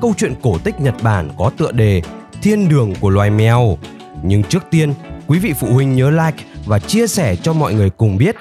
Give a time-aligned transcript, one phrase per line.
[0.00, 2.02] câu chuyện cổ tích Nhật Bản có tựa đề
[2.42, 3.78] Thiên đường của loài mèo.
[4.22, 4.94] Nhưng trước tiên,
[5.26, 8.36] quý vị phụ huynh nhớ like và chia sẻ cho mọi người cùng biết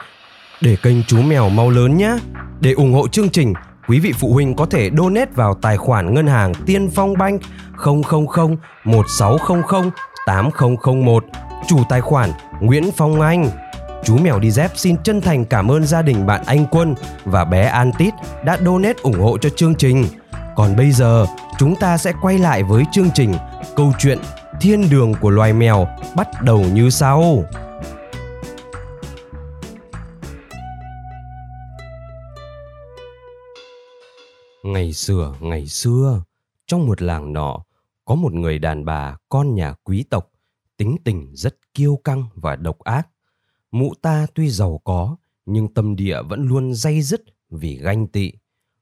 [0.61, 2.17] để kênh Chú Mèo mau lớn nhé.
[2.59, 3.53] Để ủng hộ chương trình,
[3.87, 7.41] quý vị phụ huynh có thể donate vào tài khoản ngân hàng Tiên Phong Bank
[7.85, 8.01] 000
[8.83, 9.91] 1600
[10.25, 11.25] 8001,
[11.67, 13.49] chủ tài khoản Nguyễn Phong Anh.
[14.03, 17.45] Chú Mèo Đi Dép xin chân thành cảm ơn gia đình bạn Anh Quân và
[17.45, 18.13] bé An Tít
[18.45, 20.05] đã donate ủng hộ cho chương trình.
[20.57, 21.25] Còn bây giờ,
[21.57, 23.33] chúng ta sẽ quay lại với chương trình
[23.75, 24.17] Câu chuyện
[24.61, 27.43] Thiên đường của loài mèo bắt đầu như sau.
[34.63, 36.23] Ngày xưa, ngày xưa,
[36.67, 37.63] trong một làng nọ,
[38.05, 40.31] có một người đàn bà con nhà quý tộc,
[40.77, 43.07] tính tình rất kiêu căng và độc ác.
[43.71, 48.31] Mụ ta tuy giàu có, nhưng tâm địa vẫn luôn dây dứt vì ganh tị.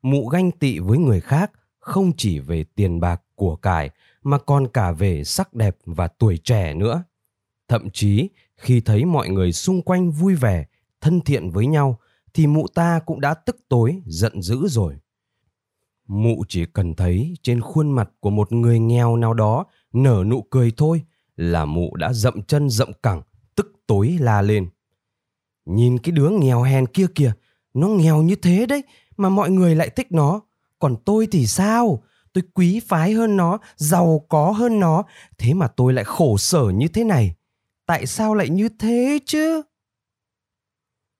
[0.02, 1.52] Mụ ganh tị với người khác
[1.86, 3.90] không chỉ về tiền bạc của cải
[4.24, 7.04] mà còn cả về sắc đẹp và tuổi trẻ nữa.
[7.68, 10.66] Thậm chí khi thấy mọi người xung quanh vui vẻ,
[11.02, 12.00] thân thiện với nhau
[12.34, 14.96] thì mụ ta cũng đã tức tối, giận dữ rồi.
[16.08, 20.42] Mụ chỉ cần thấy trên khuôn mặt của một người nghèo nào đó nở nụ
[20.42, 21.02] cười thôi
[21.36, 23.22] là mụ đã dậm chân dậm cẳng,
[23.56, 24.70] tức tối la lên.
[25.66, 27.34] Nhìn cái đứa nghèo hèn kia kìa,
[27.74, 28.84] nó nghèo như thế đấy
[29.18, 30.42] mà mọi người lại thích nó.
[30.80, 32.04] Còn tôi thì sao?
[32.34, 35.04] Tôi quý phái hơn nó, giàu có hơn nó,
[35.38, 37.36] thế mà tôi lại khổ sở như thế này.
[37.86, 39.62] Tại sao lại như thế chứ?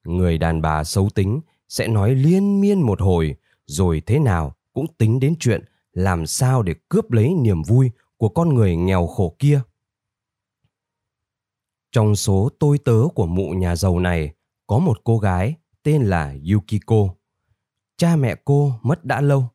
[0.04, 3.36] Người đàn bà xấu tính sẽ nói liên miên một hồi,
[3.66, 8.30] rồi thế nào cũng tính đến chuyện làm sao để cướp lấy niềm vui của
[8.30, 9.62] con người nghèo khổ kia.
[11.92, 14.34] Trong số tôi tớ của mụ nhà giàu này
[14.68, 17.10] có một cô gái tên là Yukiko.
[17.98, 19.50] Cha mẹ cô mất đã lâu,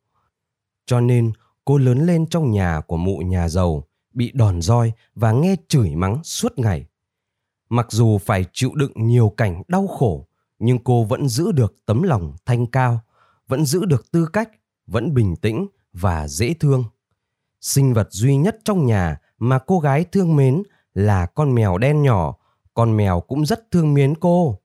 [0.87, 1.33] cho nên
[1.65, 5.95] cô lớn lên trong nhà của mụ nhà giàu, bị đòn roi và nghe chửi
[5.95, 6.87] mắng suốt ngày.
[7.69, 10.27] Mặc dù phải chịu đựng nhiều cảnh đau khổ,
[10.59, 13.01] nhưng cô vẫn giữ được tấm lòng thanh cao,
[13.49, 14.51] vẫn giữ được tư cách
[14.87, 16.85] vẫn bình tĩnh và dễ thương.
[17.61, 20.63] Sinh vật duy nhất trong nhà mà cô gái thương mến
[20.95, 22.37] là con mèo đen nhỏ,
[22.75, 24.59] con mèo cũng rất thương mến cô.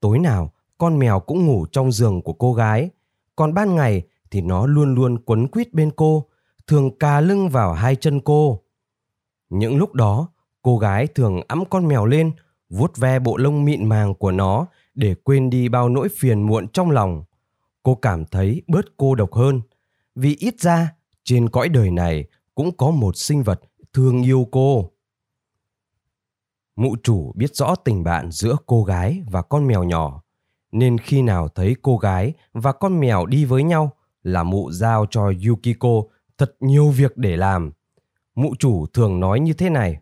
[0.00, 2.90] Tối nào, con mèo cũng ngủ trong giường của cô gái,
[3.36, 6.26] còn ban ngày thì nó luôn luôn quấn quýt bên cô,
[6.66, 8.60] thường cà lưng vào hai chân cô.
[9.48, 10.28] Những lúc đó,
[10.62, 12.32] cô gái thường ẵm con mèo lên,
[12.70, 16.68] vuốt ve bộ lông mịn màng của nó để quên đi bao nỗi phiền muộn
[16.68, 17.24] trong lòng.
[17.82, 19.60] Cô cảm thấy bớt cô độc hơn
[20.14, 22.24] vì ít ra trên cõi đời này
[22.54, 23.60] cũng có một sinh vật
[23.92, 24.90] thương yêu cô.
[26.76, 30.23] Mụ chủ biết rõ tình bạn giữa cô gái và con mèo nhỏ
[30.74, 33.92] nên khi nào thấy cô gái và con mèo đi với nhau
[34.22, 36.02] là mụ giao cho yukiko
[36.38, 37.72] thật nhiều việc để làm
[38.34, 40.00] mụ chủ thường nói như thế này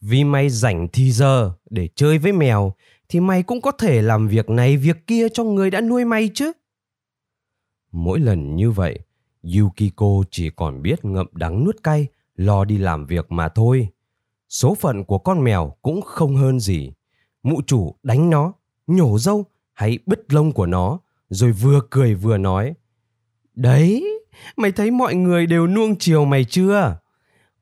[0.00, 2.72] vì mày rảnh thì giờ để chơi với mèo
[3.08, 6.30] thì mày cũng có thể làm việc này việc kia cho người đã nuôi mày
[6.34, 6.52] chứ.
[7.92, 8.98] Mỗi lần như vậy,
[9.42, 13.88] Yukiko chỉ còn biết ngậm đắng nuốt cay, lo đi làm việc mà thôi.
[14.48, 16.92] Số phận của con mèo cũng không hơn gì.
[17.42, 18.52] Mụ chủ đánh nó,
[18.96, 22.74] nhổ dâu hay bứt lông của nó, rồi vừa cười vừa nói.
[23.54, 24.20] Đấy,
[24.56, 26.98] mày thấy mọi người đều nuông chiều mày chưa?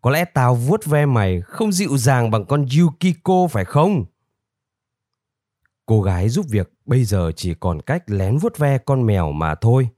[0.00, 4.04] Có lẽ tao vuốt ve mày không dịu dàng bằng con Yukiko phải không?
[5.86, 9.54] Cô gái giúp việc bây giờ chỉ còn cách lén vuốt ve con mèo mà
[9.54, 9.88] thôi,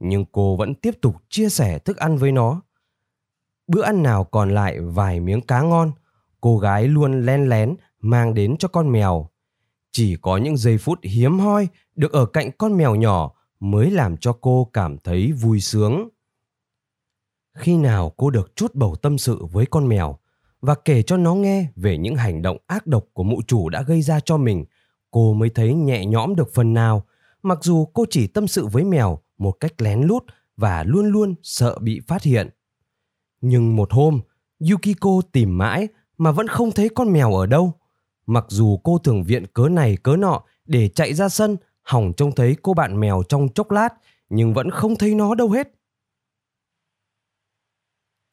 [0.00, 2.62] nhưng cô vẫn tiếp tục chia sẻ thức ăn với nó.
[3.66, 5.92] Bữa ăn nào còn lại vài miếng cá ngon,
[6.40, 9.30] cô gái luôn len lén mang đến cho con mèo.
[9.96, 14.16] Chỉ có những giây phút hiếm hoi được ở cạnh con mèo nhỏ mới làm
[14.16, 16.08] cho cô cảm thấy vui sướng.
[17.54, 20.18] Khi nào cô được chút bầu tâm sự với con mèo
[20.60, 23.82] và kể cho nó nghe về những hành động ác độc của mụ chủ đã
[23.82, 24.64] gây ra cho mình–
[25.16, 27.04] cô mới thấy nhẹ nhõm được phần nào,
[27.42, 30.24] mặc dù cô chỉ tâm sự với mèo một cách lén lút
[30.56, 32.50] và luôn luôn sợ bị phát hiện.
[33.40, 34.20] Nhưng một hôm,
[34.70, 35.88] Yukiko tìm mãi
[36.18, 37.72] mà vẫn không thấy con mèo ở đâu.
[38.26, 42.32] Mặc dù cô thường viện cớ này cớ nọ để chạy ra sân, hỏng trông
[42.32, 43.88] thấy cô bạn mèo trong chốc lát,
[44.28, 45.68] nhưng vẫn không thấy nó đâu hết.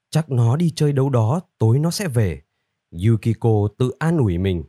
[0.09, 2.41] Chắc nó đi chơi đâu đó, tối nó sẽ về.
[2.91, 4.63] Yukiko tự an ủi mình.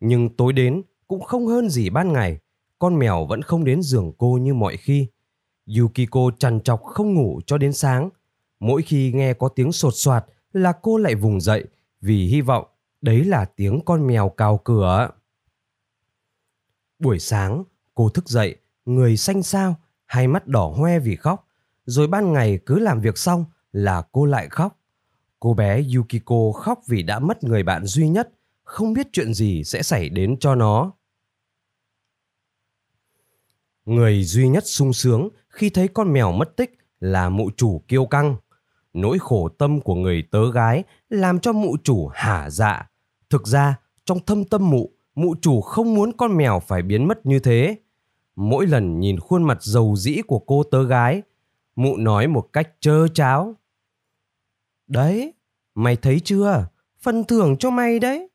[0.00, 2.38] Nhưng tối đến cũng không hơn gì ban ngày.
[2.78, 5.06] Con mèo vẫn không đến giường cô như mọi khi.
[5.78, 8.10] Yukiko trằn trọc không ngủ cho đến sáng.
[8.60, 11.64] Mỗi khi nghe có tiếng sột soạt là cô lại vùng dậy
[12.00, 12.64] vì hy vọng
[13.04, 15.10] đấy là tiếng con mèo cào cửa.
[16.98, 17.64] Buổi sáng,
[17.94, 21.48] cô thức dậy, người xanh xao, hai mắt đỏ hoe vì khóc.
[21.84, 24.80] Rồi ban ngày cứ làm việc xong là cô lại khóc.
[25.40, 28.30] Cô bé Yukiko khóc vì đã mất người bạn duy nhất,
[28.62, 30.92] không biết chuyện gì sẽ xảy đến cho nó.
[33.84, 38.06] Người duy nhất sung sướng khi thấy con mèo mất tích là mụ chủ kiêu
[38.06, 38.36] căng.
[38.92, 42.90] Nỗi khổ tâm của người tớ gái làm cho mụ chủ hả dạ.
[43.34, 47.26] Thực ra, trong thâm tâm mụ, mụ chủ không muốn con mèo phải biến mất
[47.26, 47.78] như thế.
[48.36, 51.22] Mỗi lần nhìn khuôn mặt giàu dĩ của cô tớ gái,
[51.76, 53.54] mụ nói một cách trơ cháo.
[54.86, 55.34] Đấy,
[55.74, 56.66] mày thấy chưa?
[57.00, 58.28] Phần thưởng cho mày đấy.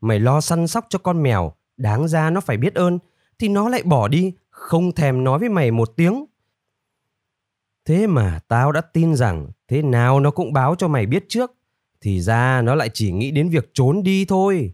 [0.00, 2.98] Mày lo săn sóc cho con mèo, đáng ra nó phải biết ơn,
[3.38, 6.24] thì nó lại bỏ đi, không thèm nói với mày một tiếng.
[7.84, 11.52] Thế mà tao đã tin rằng thế nào nó cũng báo cho mày biết trước.
[12.04, 14.72] Thì ra nó lại chỉ nghĩ đến việc trốn đi thôi.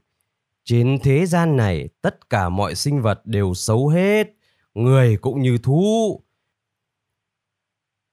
[0.65, 4.35] Trên thế gian này tất cả mọi sinh vật đều xấu hết,
[4.75, 6.21] người cũng như thú.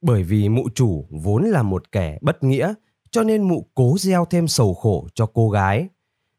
[0.02, 2.74] Bởi vì mụ chủ vốn là một kẻ bất nghĩa,
[3.12, 5.88] cho nên mụ cố gieo thêm sầu khổ cho cô gái.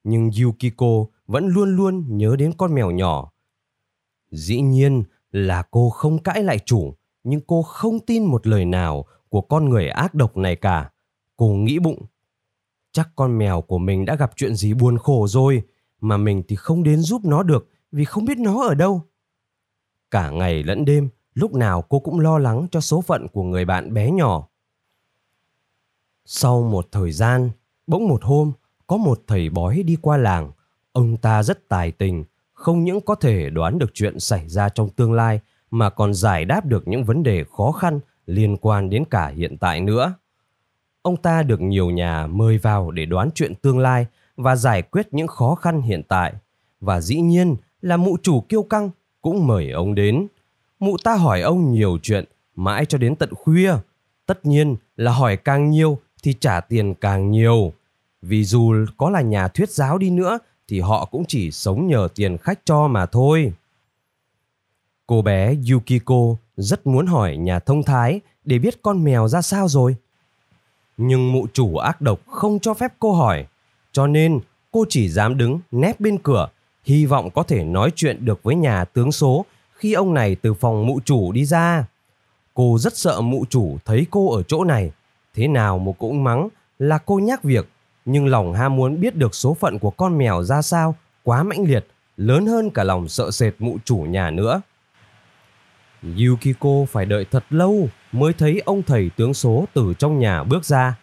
[0.04, 3.32] Nhưng Yukiko vẫn luôn luôn nhớ đến con mèo nhỏ.
[4.30, 6.94] Dĩ nhiên là cô không cãi lại chủ,
[7.24, 10.90] nhưng cô không tin một lời nào của con người ác độc này cả.
[11.36, 12.06] Cô nghĩ bụng,
[12.92, 15.62] chắc con mèo của mình đã gặp chuyện gì buồn khổ rồi,
[16.00, 19.02] mà mình thì không đến giúp nó được vì không biết nó ở đâu.
[20.10, 23.64] Cả ngày lẫn đêm, lúc nào cô cũng lo lắng cho số phận của người
[23.64, 24.48] bạn bé nhỏ.
[26.24, 27.50] Sau một thời gian,
[27.86, 28.52] bỗng một hôm,
[28.86, 30.52] có một thầy bói đi qua làng.
[30.92, 34.88] Ông ta rất tài tình, không những có thể đoán được chuyện xảy ra trong
[34.88, 39.04] tương lai mà còn giải đáp được những vấn đề khó khăn liên quan đến
[39.10, 40.14] cả hiện tại nữa.
[41.02, 44.06] Ông ta được nhiều nhà mời vào để đoán chuyện tương lai
[44.36, 46.32] và giải quyết những khó khăn hiện tại.
[46.80, 48.90] Và dĩ nhiên là mụ chủ kiêu căng
[49.22, 50.26] cũng mời ông đến.
[50.78, 52.24] Mụ ta hỏi ông nhiều chuyện
[52.54, 53.72] mãi cho đến tận khuya.
[54.26, 57.72] Tất nhiên là hỏi càng nhiều thì trả tiền càng nhiều.
[58.22, 62.08] Vì dù có là nhà thuyết giáo đi nữa thì họ cũng chỉ sống nhờ
[62.14, 63.52] tiền khách cho mà thôi.
[65.06, 69.68] Cô bé Yukiko rất muốn hỏi nhà thông thái để biết con mèo ra sao
[69.68, 69.96] rồi.
[70.98, 73.46] Nhưng mụ chủ ác độc không cho phép cô hỏi,
[73.92, 74.40] cho nên
[74.70, 76.48] cô chỉ dám đứng nép bên cửa,
[76.84, 80.54] hy vọng có thể nói chuyện được với nhà tướng số khi ông này từ
[80.54, 81.86] phòng mụ chủ đi ra.
[82.54, 84.92] Cô rất sợ mụ chủ thấy cô ở chỗ này,
[85.34, 86.48] thế nào mà cũng mắng
[86.78, 87.68] là cô nhắc việc,
[88.04, 91.64] nhưng lòng ham muốn biết được số phận của con mèo ra sao quá mãnh
[91.64, 91.86] liệt,
[92.16, 94.60] lớn hơn cả lòng sợ sệt mụ chủ nhà nữa.
[96.02, 100.64] Yukiko phải đợi thật lâu mới thấy ông thầy tướng số từ trong nhà bước
[100.64, 100.94] ra.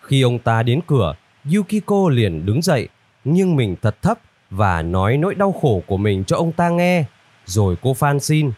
[0.00, 1.14] Khi ông ta đến cửa,
[1.54, 2.88] Yukiko liền đứng dậy,
[3.24, 4.18] nhưng mình thật thấp
[4.50, 7.04] và nói nỗi đau khổ của mình cho ông ta nghe.
[7.46, 8.52] Rồi cô phan xin.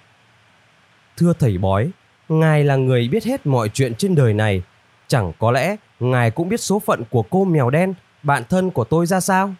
[1.16, 1.90] Thưa thầy bói,
[2.28, 4.62] ngài là người biết hết mọi chuyện trên đời này.
[5.06, 8.84] Chẳng có lẽ ngài cũng biết số phận của cô mèo đen, bạn thân của
[8.84, 9.54] tôi ra sao?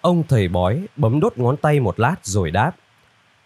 [0.00, 2.72] Ông thầy bói bấm đốt ngón tay một lát rồi đáp.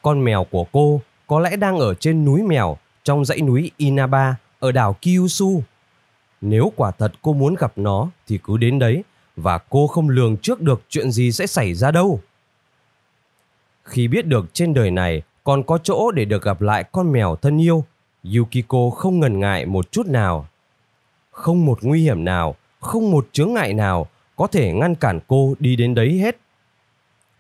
[0.02, 4.36] Con mèo của cô có lẽ đang ở trên núi mèo trong dãy núi Inaba
[4.58, 5.62] ở đảo Kyushu.
[6.40, 9.04] Nếu quả thật cô muốn gặp nó thì cứ đến đấy
[9.36, 12.20] và cô không lường trước được chuyện gì sẽ xảy ra đâu.
[13.84, 17.36] Khi biết được trên đời này còn có chỗ để được gặp lại con mèo
[17.36, 17.84] thân yêu,
[18.36, 20.48] Yukiko không ngần ngại một chút nào.
[21.30, 24.06] Không một nguy hiểm nào, không một chướng ngại nào
[24.36, 26.36] có thể ngăn cản cô đi đến đấy hết.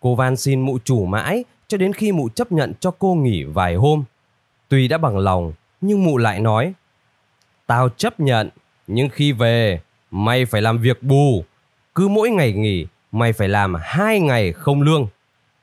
[0.00, 3.44] Cô van xin mụ chủ mãi cho đến khi mụ chấp nhận cho cô nghỉ
[3.44, 4.04] vài hôm.
[4.68, 6.74] Tuy đã bằng lòng, nhưng mụ lại nói,
[7.66, 8.50] Tao chấp nhận,
[8.86, 9.80] nhưng khi về,
[10.10, 11.44] mày phải làm việc bù.
[11.94, 15.06] Cứ mỗi ngày nghỉ, mày phải làm hai ngày không lương.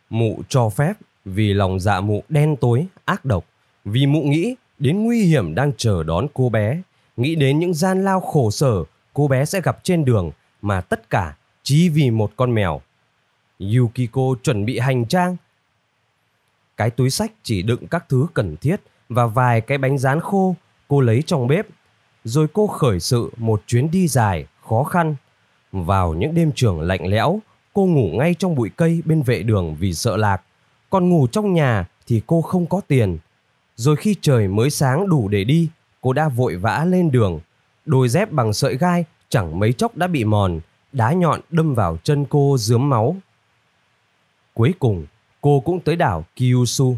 [0.10, 0.93] Mụ cho phép
[1.25, 3.46] vì lòng dạ mụ đen tối, ác độc.
[3.86, 6.81] Vì mụ nghĩ đến nguy hiểm đang chờ đón cô bé.
[7.17, 10.31] Nghĩ đến những gian lao khổ sở cô bé sẽ gặp trên đường
[10.62, 12.81] mà tất cả chỉ vì một con mèo.
[13.60, 15.38] Yukiko chuẩn bị hành trang
[16.77, 18.81] cái túi sách chỉ đựng các thứ cần thiết
[19.12, 20.56] và vài cái bánh rán khô
[20.88, 21.68] cô lấy trong bếp.
[22.24, 25.15] Rồi cô khởi sự một chuyến đi dài, khó khăn.
[25.72, 27.39] Vào những đêm trường lạnh lẽo,
[27.74, 30.41] cô ngủ ngay trong bụi cây bên vệ đường vì sợ lạc.
[30.89, 33.18] Còn ngủ trong nhà thì cô không có tiền.
[33.75, 35.70] Rồi khi trời mới sáng đủ để đi,
[36.01, 37.39] cô đã vội vã lên đường.
[37.86, 40.60] Đôi dép bằng sợi gai chẳng mấy chốc đã bị mòn,
[40.91, 43.15] đá nhọn đâm vào chân cô dướm máu.
[44.53, 45.06] Cuối cùng,
[45.41, 46.96] cô cũng tới đảo Kyushu.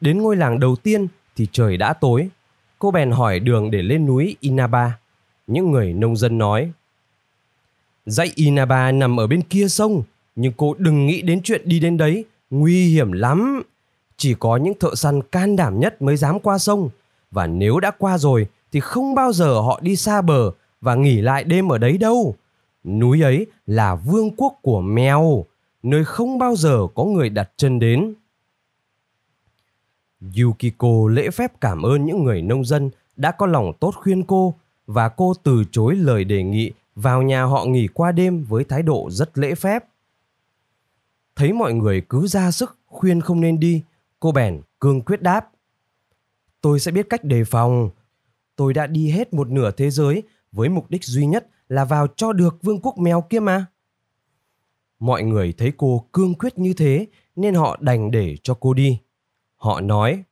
[0.00, 2.28] Đến ngôi làng đầu tiên thì trời đã tối.
[2.78, 4.98] Cô bèn hỏi đường để lên núi Inaba.
[5.46, 6.72] Những người nông dân nói.
[8.06, 10.02] Dãy Inaba nằm ở bên kia sông,
[10.36, 13.62] nhưng cô đừng nghĩ đến chuyện đi đến đấy, nguy hiểm lắm.
[14.16, 16.90] Chỉ có những thợ săn can đảm nhất mới dám qua sông,
[17.30, 20.50] và nếu đã qua rồi thì không bao giờ họ đi xa bờ
[20.80, 22.36] và nghỉ lại đêm ở đấy đâu.
[22.84, 25.44] Núi ấy là vương quốc của mèo,
[25.82, 28.14] nơi không bao giờ có người đặt chân đến.
[30.20, 34.54] Yukiko lễ phép cảm ơn những người nông dân đã có lòng tốt khuyên cô
[34.86, 38.82] và cô từ chối lời đề nghị vào nhà họ nghỉ qua đêm với thái
[38.82, 39.84] độ rất lễ phép.
[41.36, 43.82] Thấy mọi người cứ ra sức khuyên không nên đi,
[44.20, 45.50] cô bèn cương quyết đáp.
[46.60, 47.90] Tôi sẽ biết cách đề phòng.
[48.56, 52.06] Tôi đã đi hết một nửa thế giới với mục đích duy nhất là vào
[52.16, 53.66] cho được vương quốc mèo kia mà.
[54.98, 57.06] Mọi người thấy cô cương quyết như thế
[57.36, 59.00] nên họ đành để cho cô đi.
[59.66, 60.22] Họ nói,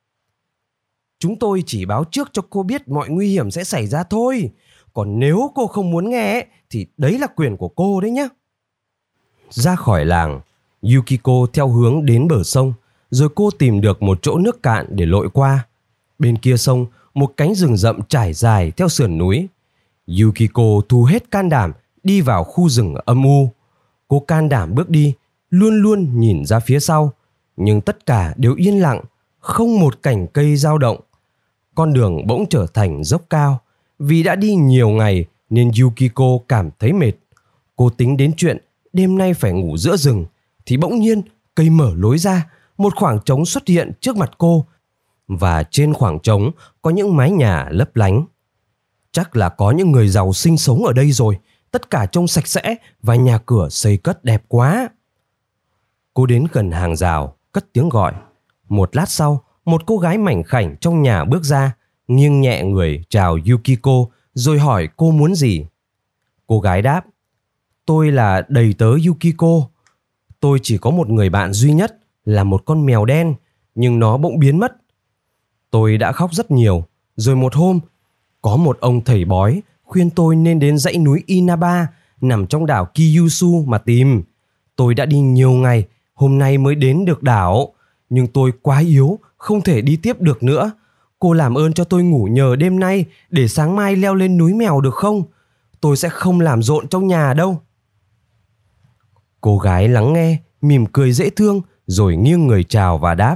[1.19, 4.49] chúng tôi chỉ báo trước cho cô biết mọi nguy hiểm sẽ xảy ra thôi.
[4.93, 8.27] Còn nếu cô không muốn nghe thì đấy là quyền của cô đấy nhé.
[9.49, 10.41] Ra khỏi làng,
[10.81, 12.73] Yukiko theo hướng đến bờ sông,
[13.09, 15.67] rồi cô tìm được một chỗ nước cạn để lội qua.
[16.19, 19.47] Bên kia sông, một cánh rừng rậm trải dài theo sườn núi.
[20.21, 21.73] Yukiko thu hết can đảm
[22.03, 23.49] đi vào khu rừng âm u.
[24.07, 25.13] Cô can đảm bước đi,
[25.49, 27.13] luôn luôn nhìn ra phía sau,
[27.57, 29.01] nhưng tất cả đều yên lặng,
[29.45, 30.99] không một cảnh cây dao động.
[31.75, 33.59] Con đường bỗng trở thành dốc cao,
[33.99, 37.11] vì đã đi nhiều ngày nên Yukiko cảm thấy mệt.
[37.75, 38.57] Cô tính đến chuyện
[38.93, 40.25] đêm nay phải ngủ giữa rừng,
[40.65, 41.21] thì bỗng nhiên
[41.55, 44.65] cây mở lối ra, một khoảng trống xuất hiện trước mặt cô
[45.27, 48.25] và trên khoảng trống có những mái nhà lấp lánh.
[49.11, 51.37] Chắc là có những người giàu sinh sống ở đây rồi,
[51.71, 54.89] tất cả trông sạch sẽ và nhà cửa xây cất đẹp quá.
[56.13, 58.13] Cô đến gần hàng rào, cất tiếng gọi.
[58.69, 61.75] Một lát sau, một cô gái mảnh khảnh trong nhà bước ra,
[62.07, 65.65] nghiêng nhẹ người chào Yukiko rồi hỏi cô muốn gì.
[66.47, 67.05] Cô gái đáp,
[67.85, 69.61] tôi là đầy tớ Yukiko.
[70.39, 73.35] Tôi chỉ có một người bạn duy nhất là một con mèo đen,
[73.75, 74.75] nhưng nó bỗng biến mất.
[75.71, 76.83] Tôi đã khóc rất nhiều,
[77.15, 77.79] rồi một hôm,
[78.41, 81.87] có một ông thầy bói khuyên tôi nên đến dãy núi Inaba
[82.21, 84.23] nằm trong đảo Kyushu mà tìm.
[84.75, 87.73] Tôi đã đi nhiều ngày, hôm nay mới đến được đảo,
[88.15, 90.71] nhưng tôi quá yếu, không thể đi tiếp được nữa.
[91.19, 94.53] Cô làm ơn cho tôi ngủ nhờ đêm nay để sáng mai leo lên núi
[94.53, 95.23] mèo được không?
[95.81, 97.61] Tôi sẽ không làm rộn trong nhà đâu.
[99.41, 103.35] Cô gái lắng nghe, mỉm cười dễ thương rồi nghiêng người chào và đáp.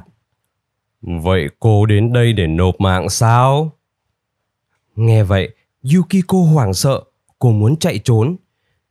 [1.02, 3.72] Vậy cô đến đây để nộp mạng sao?
[4.96, 5.50] Nghe vậy,
[5.94, 7.04] Yukiko hoảng sợ,
[7.40, 8.36] cô muốn chạy trốn.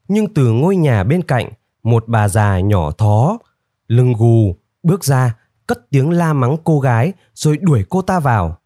[0.09, 1.49] Nhưng từ ngôi nhà bên cạnh,
[1.83, 3.38] một bà già nhỏ thó,
[3.87, 5.38] lưng gù, bước ra,
[5.68, 8.58] cất tiếng la mắng cô gái rồi đuổi cô ta vào.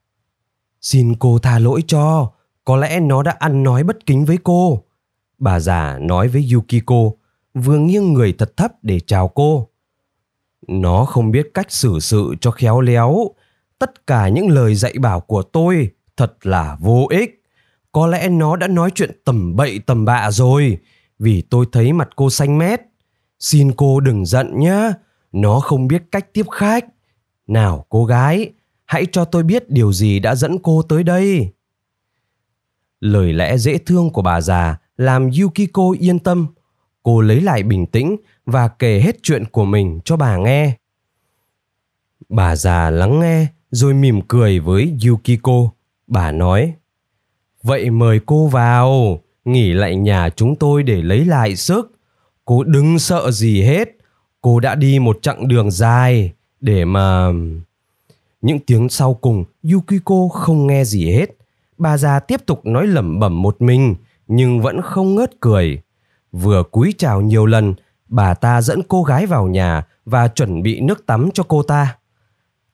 [0.80, 2.32] Xin cô tha lỗi cho,
[2.64, 4.82] có lẽ nó đã ăn nói bất kính với cô.
[5.38, 7.10] Bà già nói với Yukiko,
[7.54, 9.68] vừa nghiêng người thật thấp để chào cô.
[10.68, 13.26] Nó không biết cách xử sự cho khéo léo.
[13.78, 17.42] Tất cả những lời dạy bảo của tôi thật là vô ích.
[17.92, 20.78] Có lẽ nó đã nói chuyện tầm bậy tầm bạ rồi,
[21.18, 22.80] vì tôi thấy mặt cô xanh mét.
[23.38, 24.92] Xin cô đừng giận nhé,
[25.32, 26.86] nó không biết cách tiếp khách.
[27.46, 28.52] Nào cô gái,
[28.84, 31.52] hãy cho tôi biết điều gì đã dẫn cô tới đây.
[33.00, 36.46] Lời lẽ dễ thương của bà già làm Yukiko yên tâm.
[37.02, 40.76] Cô lấy lại bình tĩnh và kể hết chuyện của mình cho bà nghe.
[42.28, 45.70] Bà già lắng nghe rồi mỉm cười với Yukiko.
[46.06, 46.74] Bà nói,
[47.62, 51.92] Vậy mời cô vào, nghỉ lại nhà chúng tôi để lấy lại sức.
[52.44, 53.88] Cô đừng sợ gì hết,
[54.42, 57.32] cô đã đi một chặng đường dài để mà...
[58.42, 61.26] Những tiếng sau cùng Yukiko không nghe gì hết.
[61.78, 63.94] Bà già tiếp tục nói lẩm bẩm một mình
[64.26, 65.82] nhưng vẫn không ngớt cười.
[66.32, 67.74] Vừa cúi chào nhiều lần,
[68.08, 71.96] bà ta dẫn cô gái vào nhà và chuẩn bị nước tắm cho cô ta.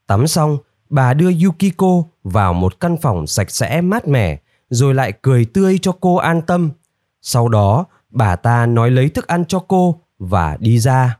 [0.07, 0.59] Tắm xong,
[0.91, 4.39] bà đưa Yukiko vào một căn phòng sạch sẽ mát mẻ,
[4.71, 6.71] rồi lại cười tươi cho cô an tâm.
[7.23, 11.19] Sau đó, bà ta nói lấy thức ăn cho cô và đi ra.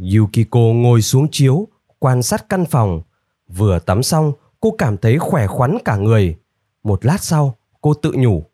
[0.00, 3.02] Yukiko ngồi xuống chiếu, quan sát căn phòng.
[3.48, 6.36] Vừa tắm xong, cô cảm thấy khỏe khoắn cả người.
[6.82, 8.44] Một lát sau, cô tự nhủ.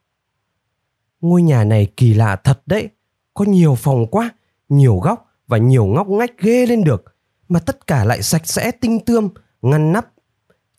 [1.21, 2.89] Ngôi nhà này kỳ lạ thật đấy,
[3.35, 4.31] có nhiều phòng quá,
[4.69, 7.05] nhiều góc và nhiều ngóc ngách ghê lên được,
[7.49, 9.29] mà tất cả lại sạch sẽ tinh tươm,
[9.63, 10.13] ngăn nắp.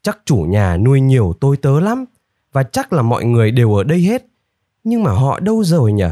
[0.02, 2.06] Chắc chủ nhà nuôi nhiều tôi tớ lắm,
[2.52, 4.26] và chắc là mọi người đều ở đây hết.
[4.84, 6.06] Nhưng mà họ đâu rồi nhỉ?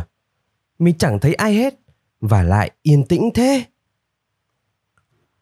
[0.79, 1.79] Mình chẳng thấy ai hết
[2.21, 3.63] và lại yên tĩnh thế.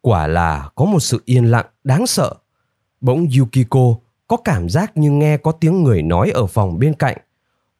[0.03, 2.33] Quả là có một sự yên lặng đáng sợ.
[3.01, 3.95] Bỗng Yukiko
[4.27, 7.17] có cảm giác như nghe có tiếng người nói ở phòng bên cạnh.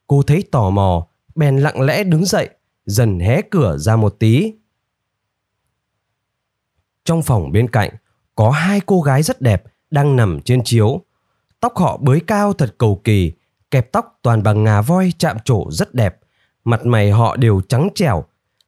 [0.06, 2.48] Cô thấy tò mò, bèn lặng lẽ đứng dậy,
[2.86, 4.52] dần hé cửa ra một tí.
[7.04, 7.90] Trong phòng bên cạnh
[8.34, 11.00] có hai cô gái rất đẹp đang nằm trên chiếu.
[11.60, 13.32] Tóc họ bới cao thật cầu kỳ,
[13.70, 16.16] kẹp tóc toàn bằng ngà voi chạm trổ rất đẹp.
[16.64, 18.24] Mặt mày họ đều trắng trẻo,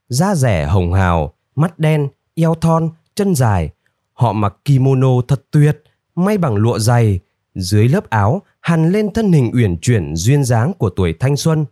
[0.09, 3.71] da rẻ hồng hào, mắt đen, eo thon, chân dài.
[4.13, 5.83] Họ mặc kimono thật tuyệt,
[6.15, 7.21] may bằng lụa dày.
[7.55, 11.65] Dưới lớp áo hằn lên thân hình uyển chuyển duyên dáng của tuổi thanh xuân.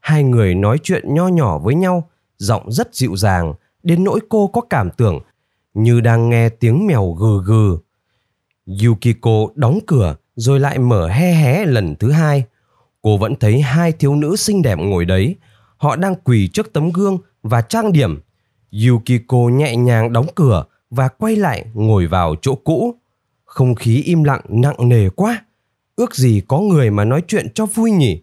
[0.00, 4.46] Hai người nói chuyện nho nhỏ với nhau, giọng rất dịu dàng, đến nỗi cô
[4.46, 5.20] có cảm tưởng
[5.74, 7.78] như đang nghe tiếng mèo gừ gừ.
[8.84, 12.44] Yukiko đóng cửa rồi lại mở he hé lần thứ hai.
[13.02, 15.36] Cô vẫn thấy hai thiếu nữ xinh đẹp ngồi đấy.
[15.76, 18.20] Họ đang quỳ trước tấm gương và trang điểm.
[18.88, 20.64] Yukiko nhẹ nhàng đóng cửa
[20.94, 22.94] và quay lại ngồi vào chỗ cũ.
[23.44, 25.44] Không khí im lặng nặng nề quá.
[25.96, 28.22] Ước gì có người mà nói chuyện cho vui nhỉ.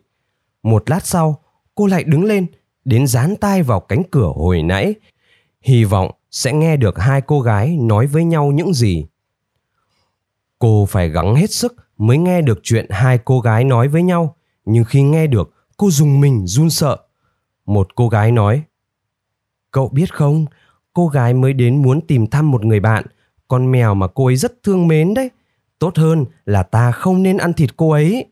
[0.64, 1.42] Một lát sau,
[1.76, 2.46] cô lại đứng lên,
[2.86, 4.94] đến dán tai vào cánh cửa hồi nãy.
[5.62, 9.06] Hy vọng sẽ nghe được hai cô gái nói với nhau những gì.
[10.60, 14.36] Cô phải gắng hết sức mới nghe được chuyện hai cô gái nói với nhau,
[14.66, 16.98] nhưng khi nghe được, cô dùng mình run sợ.
[17.66, 18.64] Một cô gái nói:
[19.72, 20.46] "Cậu biết không,
[20.94, 23.06] cô gái mới đến muốn tìm thăm một người bạn,
[23.48, 25.30] con mèo mà cô ấy rất thương mến đấy.
[25.80, 28.26] Tốt hơn là ta không nên ăn thịt cô ấy."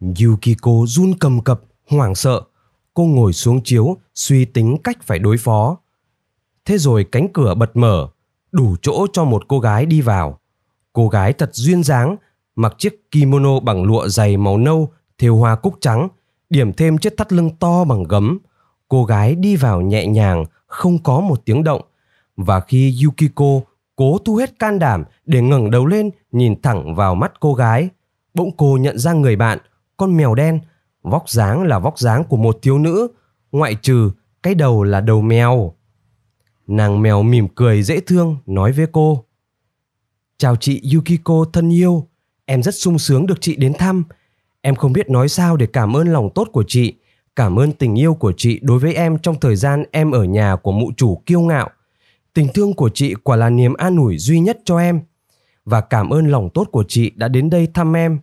[0.00, 2.42] Yukiko run cầm cập, hoảng sợ.
[2.94, 5.78] Cô ngồi xuống chiếu, suy tính cách phải đối phó.
[6.64, 8.08] Thế rồi cánh cửa bật mở,
[8.52, 10.40] đủ chỗ cho một cô gái đi vào.
[10.92, 12.16] Cô gái thật duyên dáng,
[12.56, 16.08] mặc chiếc kimono bằng lụa dày màu nâu, thêu hoa cúc trắng,
[16.50, 18.38] điểm thêm chiếc thắt lưng to bằng gấm.
[18.90, 21.82] Cô gái đi vào nhẹ nhàng, không có một tiếng động.
[22.36, 23.60] Và khi Yukiko
[23.96, 27.88] cố thu hết can đảm để ngẩng đầu lên nhìn thẳng vào mắt cô gái,
[28.34, 29.58] bỗng cô nhận ra người bạn,
[29.96, 30.60] con mèo đen,
[31.02, 33.08] vóc dáng là vóc dáng của một thiếu nữ,
[33.52, 34.10] ngoại trừ
[34.42, 35.72] cái đầu là đầu mèo.
[36.66, 39.24] Nàng mèo mỉm cười dễ thương nói với cô.
[40.38, 42.08] Chào chị Yukiko thân yêu,
[42.44, 44.04] em rất sung sướng được chị đến thăm.
[44.60, 46.94] Em không biết nói sao để cảm ơn lòng tốt của chị,
[47.40, 50.56] cảm ơn tình yêu của chị đối với em trong thời gian em ở nhà
[50.56, 51.70] của mụ chủ kiêu ngạo.
[52.34, 55.00] Tình thương của chị quả là niềm an ủi duy nhất cho em.
[55.64, 58.18] Và cảm ơn lòng tốt của chị đã đến đây thăm em.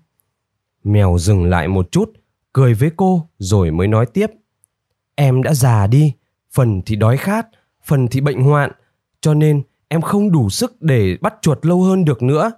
[0.83, 2.11] Mèo dừng lại một chút,
[2.53, 4.31] cười với cô rồi mới nói tiếp.
[5.15, 6.13] Em đã già đi,
[6.51, 7.47] phần thì đói khát,
[7.83, 8.71] phần thì bệnh hoạn,
[9.21, 12.51] cho nên em không đủ sức để bắt chuột lâu hơn được nữa.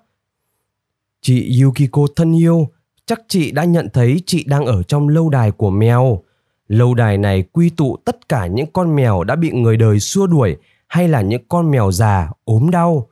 [1.22, 2.70] Chị Yukiko thân yêu,
[3.06, 6.24] chắc chị đã nhận thấy chị đang ở trong lâu đài của mèo.
[6.70, 10.28] Lâu đài này quy tụ tất cả những con mèo đã bị người đời xua
[10.28, 13.08] đuổi hay là những con mèo già, ốm đau.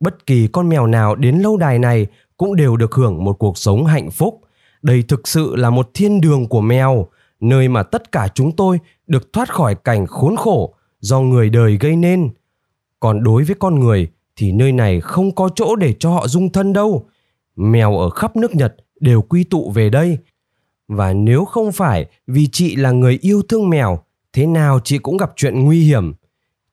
[0.00, 3.58] Bất kỳ con mèo nào đến lâu đài này cũng đều được hưởng một cuộc
[3.58, 4.40] sống hạnh phúc.
[4.82, 7.06] Đây thực sự là một thiên đường của mèo,
[7.40, 11.76] nơi mà tất cả chúng tôi được thoát khỏi cảnh khốn khổ do người đời
[11.80, 12.30] gây nên.
[13.00, 16.52] Còn đối với con người thì nơi này không có chỗ để cho họ dung
[16.52, 17.06] thân đâu.
[17.56, 20.18] Mèo ở khắp nước Nhật đều quy tụ về đây.
[20.88, 23.98] Và nếu không phải vì chị là người yêu thương mèo,
[24.32, 26.14] thế nào chị cũng gặp chuyện nguy hiểm.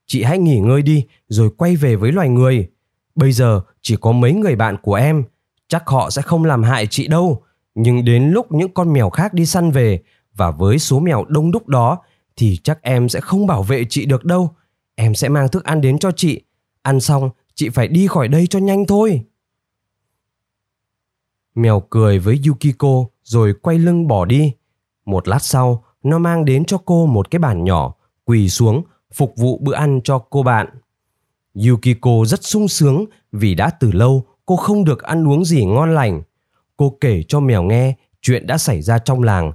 [0.08, 2.68] Chị hãy nghỉ ngơi đi rồi quay về với loài người.
[3.16, 5.24] Bây giờ chỉ có mấy người bạn của em,
[5.68, 7.44] chắc họ sẽ không làm hại chị đâu.
[7.76, 10.00] Nhưng đến lúc những con mèo khác đi săn về
[10.36, 11.98] và với số mèo đông đúc đó
[12.36, 14.50] thì chắc em sẽ không bảo vệ chị được đâu.
[14.96, 16.42] Em sẽ mang thức ăn đến cho chị.
[16.82, 19.22] Ăn xong, chị phải đi khỏi đây cho nhanh thôi.
[21.56, 24.54] Mèo cười với Yukiko rồi quay lưng bỏ đi.
[25.06, 27.94] Một lát sau, nó mang đến cho cô một cái bàn nhỏ,
[28.26, 30.68] quỳ xuống, phục vụ bữa ăn cho cô bạn.
[31.68, 35.96] Yukiko rất sung sướng vì đã từ lâu cô không được ăn uống gì ngon
[35.96, 36.22] lành.
[36.78, 39.52] Cô kể cho mèo nghe chuyện đã xảy ra trong làng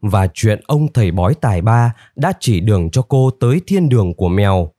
[0.00, 4.14] và chuyện ông thầy bói tài ba đã chỉ đường cho cô tới thiên đường
[4.14, 4.72] của mèo.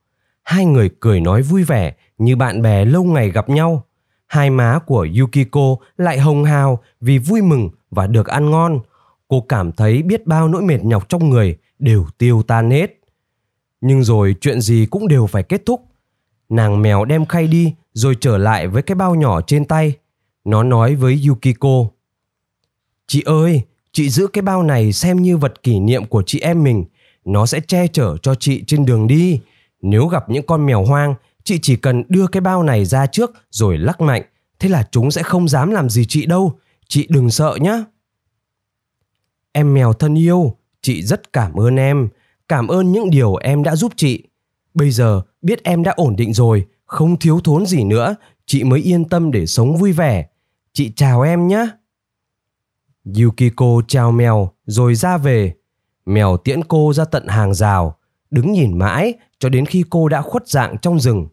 [0.43, 3.85] Hai người cười nói vui vẻ như bạn bè lâu ngày gặp nhau.
[4.27, 8.79] Hai má của Yukiko lại hồng hào vì vui mừng và được ăn ngon.
[9.27, 12.99] Cô cảm thấy biết bao nỗi mệt nhọc trong người đều tiêu tan hết.
[13.81, 15.81] Nhưng rồi chuyện gì cũng đều phải kết thúc.
[16.49, 19.93] Nàng mèo đem khay đi rồi trở lại với cái bao nhỏ trên tay.
[20.45, 21.85] Nó nói với Yukiko.
[23.07, 26.63] Chị ơi, chị giữ cái bao này xem như vật kỷ niệm của chị em
[26.63, 26.85] mình.
[27.25, 29.39] Nó sẽ che chở cho chị trên đường đi.
[29.81, 33.31] Nếu gặp những con mèo hoang, chị chỉ cần đưa cái bao này ra trước
[33.49, 34.23] rồi lắc mạnh.
[34.59, 36.59] Thế là chúng sẽ không dám làm gì chị đâu.
[36.87, 37.83] Chị đừng sợ nhé.
[39.51, 42.09] Em mèo thân yêu, chị rất cảm ơn em,
[42.47, 44.23] cảm ơn những điều em đã giúp chị.
[44.73, 48.79] Bây giờ biết em đã ổn định rồi, không thiếu thốn gì nữa, chị mới
[48.79, 50.27] yên tâm để sống vui vẻ.
[50.73, 51.67] Chị chào em nhé.
[53.17, 55.53] Yukiko chào mèo rồi ra về.
[56.05, 57.97] Mèo tiễn cô ra tận hàng rào,
[58.31, 61.27] đứng nhìn mãi cho đến khi cô đã khuất dạng trong rừng.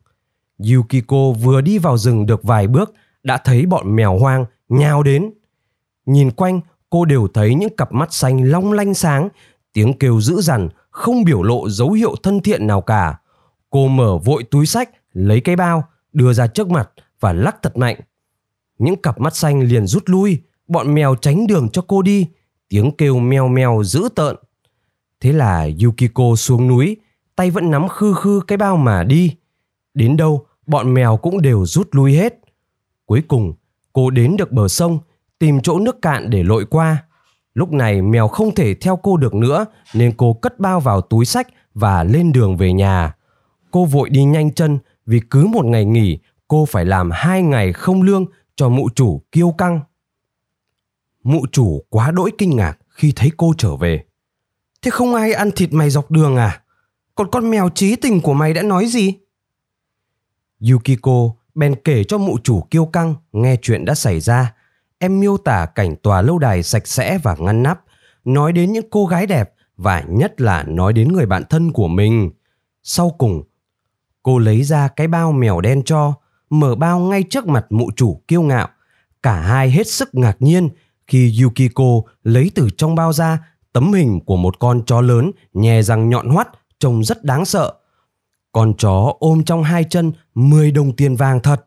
[0.72, 5.30] Yukiko vừa đi vào rừng được vài bước đã thấy bọn mèo hoang nhào đến.
[6.06, 9.28] Nhìn quanh, cô đều thấy những cặp mắt xanh long lanh sáng,
[9.72, 13.18] tiếng kêu dữ dằn, không biểu lộ dấu hiệu thân thiện nào cả.
[13.70, 17.76] Cô mở vội túi sách, lấy cái bao, đưa ra trước mặt và lắc thật
[17.76, 18.00] mạnh.
[18.78, 22.26] Những cặp mắt xanh liền rút lui, bọn mèo tránh đường cho cô đi,
[22.68, 24.36] tiếng kêu meo meo dữ tợn.
[25.20, 26.96] Thế là Yukiko xuống núi,
[27.36, 29.36] tay vẫn nắm khư khư cái bao mà đi.
[29.94, 32.34] Đến đâu, bọn mèo cũng đều rút lui hết.
[33.06, 33.52] Cuối cùng,
[33.92, 34.98] cô đến được bờ sông,
[35.38, 37.04] tìm chỗ nước cạn để lội qua.
[37.54, 41.24] Lúc này mèo không thể theo cô được nữa nên cô cất bao vào túi
[41.24, 43.14] sách và lên đường về nhà.
[43.70, 47.72] Cô vội đi nhanh chân vì cứ một ngày nghỉ cô phải làm hai ngày
[47.72, 48.24] không lương
[48.56, 49.80] cho mụ chủ kiêu căng.
[51.22, 54.04] Mụ chủ quá đỗi kinh ngạc khi thấy cô trở về.
[54.82, 56.62] Thế không ai ăn thịt mày dọc đường à?
[57.14, 59.14] Còn con mèo trí tình của mày đã nói gì?
[60.60, 64.54] Yukiko bèn kể cho mụ chủ kiêu căng nghe chuyện đã xảy ra.
[64.98, 67.80] Em miêu tả cảnh tòa lâu đài sạch sẽ và ngăn nắp,
[68.24, 71.88] nói đến những cô gái đẹp và nhất là nói đến người bạn thân của
[71.88, 72.30] mình.
[72.82, 73.42] Sau cùng,
[74.22, 76.14] cô lấy ra cái bao mèo đen cho,
[76.50, 78.68] mở bao ngay trước mặt mụ chủ kiêu ngạo.
[79.22, 80.68] Cả hai hết sức ngạc nhiên
[81.06, 81.84] khi Yukiko
[82.22, 83.38] lấy từ trong bao ra
[83.72, 87.74] tấm hình của một con chó lớn nhè răng nhọn hoắt trông rất đáng sợ.
[88.52, 91.66] Con chó ôm trong hai chân 10 đồng tiền vàng thật.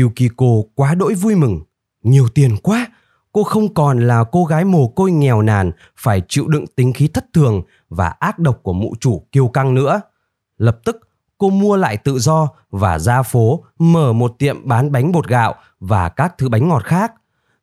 [0.00, 1.60] Yukiko quá đỗi vui mừng.
[2.02, 2.86] Nhiều tiền quá,
[3.32, 7.08] cô không còn là cô gái mồ côi nghèo nàn phải chịu đựng tính khí
[7.08, 10.00] thất thường và ác độc của mụ chủ kiêu căng nữa.
[10.58, 15.12] Lập tức, cô mua lại tự do và ra phố mở một tiệm bán bánh
[15.12, 17.12] bột gạo và các thứ bánh ngọt khác.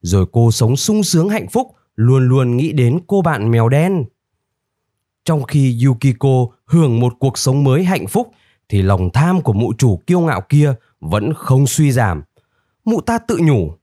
[0.02, 4.06] Rồi cô sống sung sướng hạnh phúc, luôn luôn nghĩ đến cô bạn mèo đen.
[5.26, 8.32] Trong khi Yukiko hưởng một cuộc sống mới hạnh phúc
[8.70, 12.24] thì lòng tham của mụ chủ kiêu ngạo kia vẫn không suy giảm.
[12.86, 13.74] Mụ ta tự nhủ,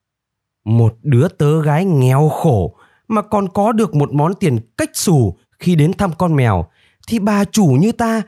[0.64, 2.76] một đứa tớ gái nghèo khổ
[3.08, 6.64] mà còn có được một món tiền cách xù khi đến thăm con mèo
[7.08, 8.22] thì bà chủ như ta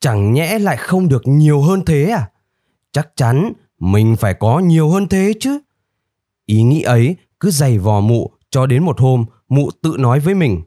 [0.00, 2.30] chẳng nhẽ lại không được nhiều hơn thế à?
[2.92, 5.58] Chắc chắn mình phải có nhiều hơn thế chứ.
[6.46, 10.34] Ý nghĩ ấy cứ dày vò mụ cho đến một hôm mụ tự nói với
[10.34, 10.62] mình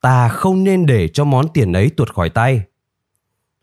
[0.00, 2.62] ta không nên để cho món tiền ấy tuột khỏi tay.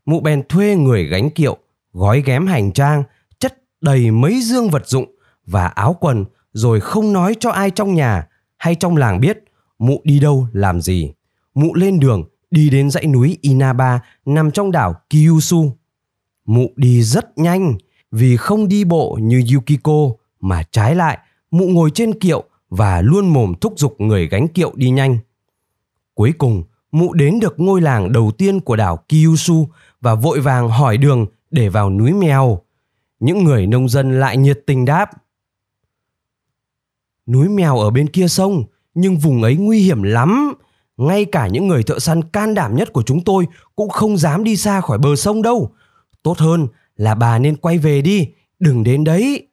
[0.05, 1.57] Mụ bèn thuê người gánh kiệu,
[1.93, 3.03] gói ghém hành trang,
[3.39, 5.15] chất đầy mấy dương vật dụng
[5.45, 9.43] và áo quần rồi không nói cho ai trong nhà hay trong làng biết
[9.79, 11.13] mụ đi đâu làm gì.
[11.53, 15.71] Mụ lên đường đi đến dãy núi Inaba nằm trong đảo Kyushu.
[16.45, 17.77] Mụ đi rất nhanh
[18.11, 21.17] vì không đi bộ như Yukiko mà trái lại
[21.51, 25.17] mụ ngồi trên kiệu và luôn mồm thúc giục người gánh kiệu đi nhanh.
[26.13, 29.67] Cuối cùng, mụ đến được ngôi làng đầu tiên của đảo Kyushu
[30.01, 32.61] và vội vàng hỏi đường để vào núi mèo.
[33.19, 35.09] Những người nông dân lại nhiệt tình đáp.
[37.27, 40.53] Núi mèo ở bên kia sông, nhưng vùng ấy nguy hiểm lắm.
[40.97, 44.43] Ngay cả những người thợ săn can đảm nhất của chúng tôi cũng không dám
[44.43, 45.71] đi xa khỏi bờ sông đâu.
[46.23, 48.27] Tốt hơn là bà nên quay về đi,
[48.59, 49.47] đừng đến đấy.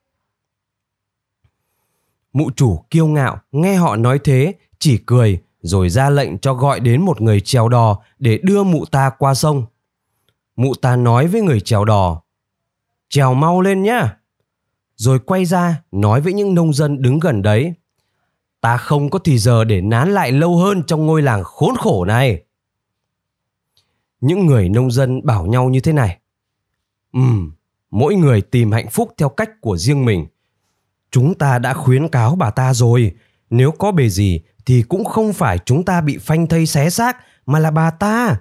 [2.33, 6.81] Mụ chủ kiêu ngạo nghe họ nói thế, chỉ cười rồi ra lệnh cho gọi
[6.81, 9.67] đến một người trèo đò để đưa mụ ta qua sông.
[10.57, 12.23] Mụ ta nói với người trèo đò,
[13.09, 14.17] trèo mau lên nhá.
[14.97, 17.75] Rồi quay ra nói với những nông dân đứng gần đấy,
[18.61, 22.05] ta không có thì giờ để nán lại lâu hơn trong ngôi làng khốn khổ
[22.05, 22.45] này.
[24.21, 26.19] Những người nông dân bảo nhau như thế này.
[27.13, 27.53] Ừm,
[27.91, 30.27] mỗi người tìm hạnh phúc theo cách của riêng mình.
[31.11, 33.13] Chúng ta đã khuyến cáo bà ta rồi,
[33.51, 37.17] nếu có bề gì thì cũng không phải chúng ta bị phanh thây xé xác
[37.47, 38.37] mà là bà ta.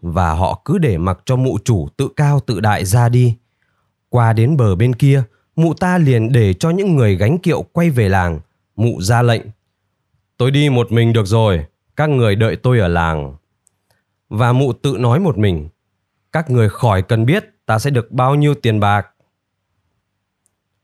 [0.00, 3.36] Và họ cứ để mặc cho mụ chủ tự cao tự đại ra đi.
[4.08, 5.22] Qua đến bờ bên kia,
[5.56, 8.40] mụ ta liền để cho những người gánh kiệu quay về làng.
[8.76, 9.42] Mụ ra lệnh.
[10.36, 11.66] Tôi đi một mình được rồi,
[11.96, 13.36] các người đợi tôi ở làng.
[14.28, 15.68] Và mụ tự nói một mình.
[16.32, 19.06] Các người khỏi cần biết ta sẽ được bao nhiêu tiền bạc.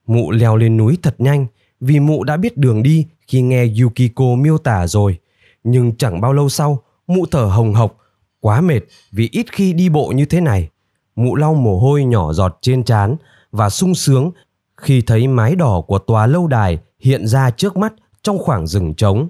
[0.07, 1.47] Mụ leo lên núi thật nhanh
[1.81, 5.19] vì mụ đã biết đường đi khi nghe Yukiko miêu tả rồi.
[5.65, 7.97] Nhưng chẳng bao lâu sau, mụ thở hồng hộc,
[8.41, 8.81] quá mệt
[9.13, 10.69] vì ít khi đi bộ như thế này.
[11.17, 13.17] Mụ lau mồ hôi nhỏ giọt trên trán
[13.53, 14.31] và sung sướng
[14.77, 18.95] khi thấy mái đỏ của tòa lâu đài hiện ra trước mắt trong khoảng rừng
[18.95, 19.29] trống.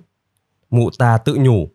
[0.70, 1.68] Mụ ta tự nhủ,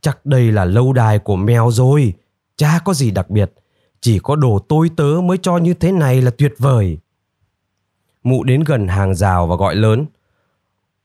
[0.00, 2.14] Chắc đây là lâu đài của mèo rồi.
[2.56, 3.52] Chả có gì đặc biệt.
[4.00, 6.98] Chỉ có đồ tôi tớ mới cho như thế này là tuyệt vời.
[8.22, 10.06] Mụ đến gần hàng rào và gọi lớn.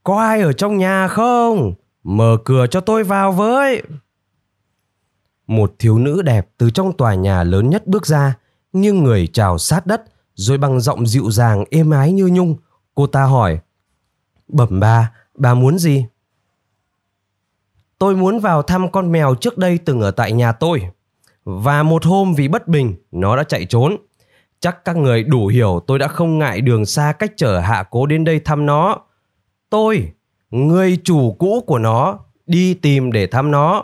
[0.05, 1.73] Có ai ở trong nhà không?
[2.03, 3.83] Mở cửa cho tôi vào với.
[5.47, 8.35] Một thiếu nữ đẹp từ trong tòa nhà lớn nhất bước ra,
[8.73, 10.03] nghiêng người chào sát đất,
[10.35, 12.55] rồi bằng giọng dịu dàng êm ái như nhung,
[12.95, 13.59] cô ta hỏi.
[14.47, 16.05] Bẩm bà, bà muốn gì?
[17.97, 20.81] Tôi muốn vào thăm con mèo trước đây từng ở tại nhà tôi.
[21.43, 23.97] Và một hôm vì bất bình, nó đã chạy trốn.
[24.59, 28.05] Chắc các người đủ hiểu tôi đã không ngại đường xa cách trở hạ cố
[28.05, 29.01] đến đây thăm nó.
[29.69, 30.11] Tôi,
[30.51, 33.83] người chủ cũ của nó, đi tìm để thăm nó.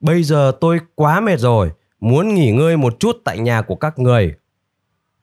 [0.00, 3.98] Bây giờ tôi quá mệt rồi, muốn nghỉ ngơi một chút tại nhà của các
[3.98, 4.34] người.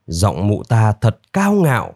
[0.07, 1.93] Giọng mụ ta thật cao ngạo.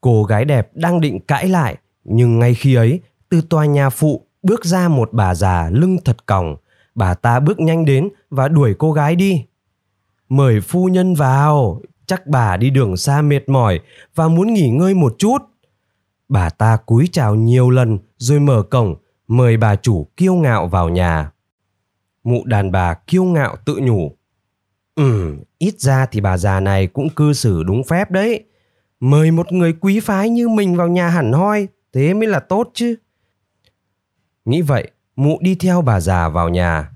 [0.00, 4.26] Cô gái đẹp đang định cãi lại, nhưng ngay khi ấy, từ tòa nhà phụ
[4.42, 6.56] bước ra một bà già lưng thật còng.
[6.94, 9.44] Bà ta bước nhanh đến và đuổi cô gái đi.
[10.28, 13.80] Mời phu nhân vào, chắc bà đi đường xa mệt mỏi
[14.14, 15.38] và muốn nghỉ ngơi một chút.
[16.28, 18.96] Bà ta cúi chào nhiều lần rồi mở cổng,
[19.28, 21.32] mời bà chủ kiêu ngạo vào nhà.
[22.24, 24.12] Mụ đàn bà kiêu ngạo tự nhủ.
[24.94, 28.44] Ừ, ít ra thì bà già này cũng cư xử đúng phép đấy.
[29.00, 32.70] Mời một người quý phái như mình vào nhà hẳn hoi, thế mới là tốt
[32.74, 32.94] chứ.
[34.44, 36.90] Nghĩ vậy, mụ đi theo bà già vào nhà.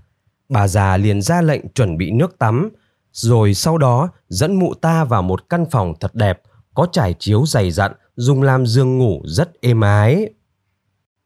[0.49, 2.71] Bà già liền ra lệnh chuẩn bị nước tắm,
[3.13, 6.43] rồi sau đó dẫn mụ ta vào một căn phòng thật đẹp,
[6.75, 10.31] có trải chiếu dày dặn, dùng làm giường ngủ rất êm ái.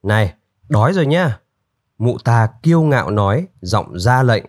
[0.03, 0.35] Này,
[0.68, 1.38] đói rồi nhá.
[1.99, 4.44] Mụ ta kiêu ngạo nói, giọng ra lệnh.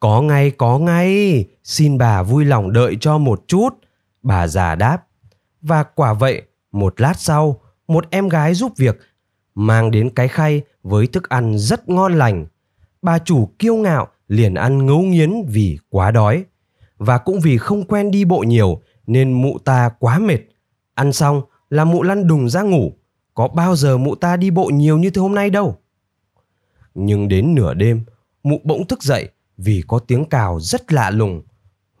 [0.00, 3.68] Có ngay, có ngay, xin bà vui lòng đợi cho một chút.
[4.22, 5.06] Bà già đáp.
[5.60, 8.98] Và quả vậy, một lát sau, một em gái giúp việc
[9.54, 12.46] mang đến cái khay với thức ăn rất ngon lành.
[13.02, 16.44] Bà chủ kiêu ngạo liền ăn ngấu nghiến vì quá đói.
[16.98, 20.38] Và cũng vì không quen đi bộ nhiều nên mụ ta quá mệt.
[20.96, 22.92] Ăn xong là mụ lăn đùng ra ngủ.
[23.34, 25.78] Có bao giờ mụ ta đi bộ nhiều như thế hôm nay đâu.
[26.94, 28.04] Nhưng đến nửa đêm,
[28.42, 31.42] mụ bỗng thức dậy vì có tiếng cào rất lạ lùng.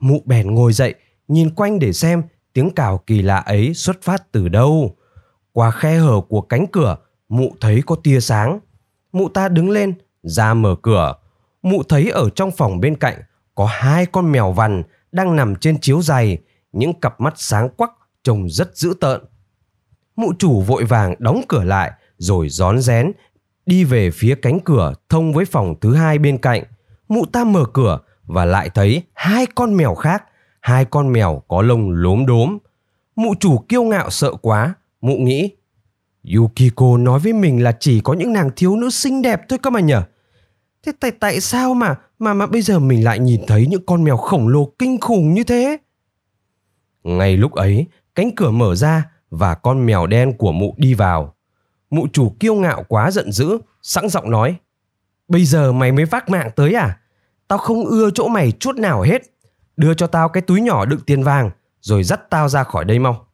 [0.00, 0.94] Mụ bèn ngồi dậy,
[1.28, 4.96] nhìn quanh để xem tiếng cào kỳ lạ ấy xuất phát từ đâu.
[5.52, 6.96] Qua khe hở của cánh cửa,
[7.28, 8.58] mụ thấy có tia sáng.
[9.12, 11.14] Mụ ta đứng lên, ra mở cửa.
[11.62, 13.22] Mụ thấy ở trong phòng bên cạnh
[13.54, 14.82] có hai con mèo vằn
[15.12, 16.38] đang nằm trên chiếu dày,
[16.72, 17.92] những cặp mắt sáng quắc
[18.26, 19.20] trông rất dữ tợn.
[20.16, 23.12] Mụ chủ vội vàng đóng cửa lại rồi rón rén
[23.66, 26.62] đi về phía cánh cửa thông với phòng thứ hai bên cạnh.
[27.08, 30.24] Mụ ta mở cửa và lại thấy hai con mèo khác,
[30.60, 32.58] hai con mèo có lông lốm đốm.
[33.16, 35.50] Mụ chủ kiêu ngạo sợ quá, mụ nghĩ
[36.36, 39.70] Yukiko nói với mình là chỉ có những nàng thiếu nữ xinh đẹp thôi cơ
[39.70, 40.02] mà nhở.
[40.82, 44.04] Thế tại tại sao mà mà mà bây giờ mình lại nhìn thấy những con
[44.04, 45.76] mèo khổng lồ kinh khủng như thế?
[47.04, 51.34] Ngay lúc ấy, cánh cửa mở ra và con mèo đen của mụ đi vào.
[51.90, 54.56] Mụ chủ kiêu ngạo quá giận dữ, sẵn giọng nói.
[55.28, 56.98] Bây giờ mày mới vác mạng tới à?
[57.48, 59.22] Tao không ưa chỗ mày chút nào hết.
[59.76, 61.50] Đưa cho tao cái túi nhỏ đựng tiền vàng,
[61.80, 63.26] rồi dắt tao ra khỏi đây mau.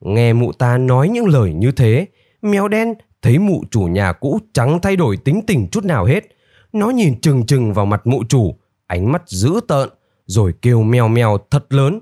[0.00, 2.06] Nghe mụ ta nói những lời như thế,
[2.42, 6.24] mèo đen thấy mụ chủ nhà cũ chẳng thay đổi tính tình chút nào hết.
[6.72, 8.54] Nó nhìn chừng chừng vào mặt mụ chủ,
[8.86, 9.88] ánh mắt dữ tợn,
[10.26, 12.00] rồi kêu mèo mèo thật lớn.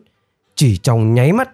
[0.55, 1.51] Chỉ trong nháy mắt,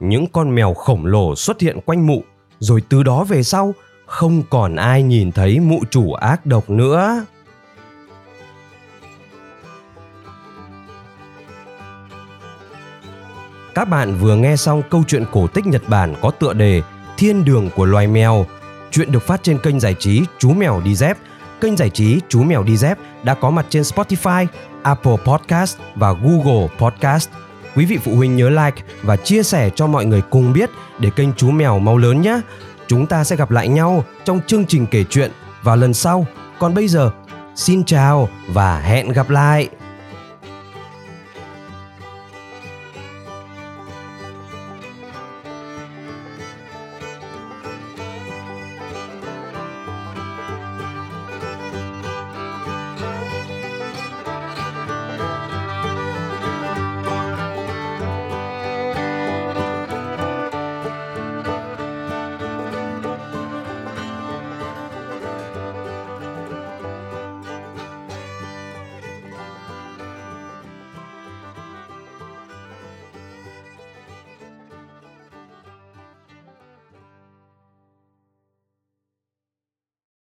[0.00, 2.22] những con mèo khổng lồ xuất hiện quanh mụ,
[2.58, 3.74] rồi từ đó về sau,
[4.06, 7.24] không còn ai nhìn thấy mụ chủ ác độc nữa.
[13.74, 16.82] Các bạn vừa nghe xong câu chuyện cổ tích Nhật Bản có tựa đề
[17.16, 18.46] Thiên đường của loài mèo.
[18.90, 21.18] Chuyện được phát trên kênh giải trí Chú Mèo Đi Dép.
[21.60, 24.46] Kênh giải trí Chú Mèo Đi Dép đã có mặt trên Spotify,
[24.82, 27.28] Apple Podcast và Google Podcast.
[27.76, 31.10] Quý vị phụ huynh nhớ like và chia sẻ cho mọi người cùng biết để
[31.16, 32.40] kênh Chú Mèo mau lớn nhé.
[32.86, 35.30] Chúng ta sẽ gặp lại nhau trong chương trình kể chuyện
[35.62, 36.26] vào lần sau.
[36.58, 37.10] Còn bây giờ,
[37.56, 39.68] xin chào và hẹn gặp lại.